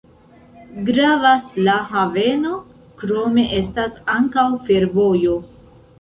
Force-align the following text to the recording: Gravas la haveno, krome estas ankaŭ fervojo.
Gravas 0.87 1.51
la 1.67 1.75
haveno, 1.91 2.55
krome 3.03 3.45
estas 3.61 4.03
ankaŭ 4.19 4.51
fervojo. 4.71 5.37